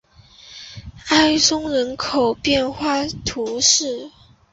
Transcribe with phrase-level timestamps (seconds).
[1.09, 4.09] 埃松人口变化图示